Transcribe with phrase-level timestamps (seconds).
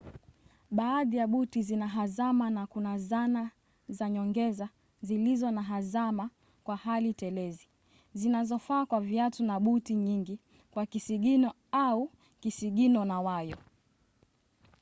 [0.71, 3.51] baadhi ya buti zina hazama na kuna zana
[3.89, 4.69] za nyongeza
[5.01, 6.29] zilizo na hazama
[6.63, 7.67] kwa hali telezi
[8.13, 10.39] zinazofaa kwa viatu na buti nyingi
[10.71, 13.57] kwa kisigino au kisigino na wayo